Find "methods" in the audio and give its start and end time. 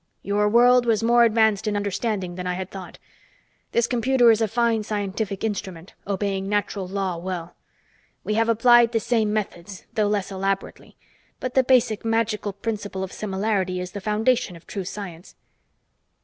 9.31-9.85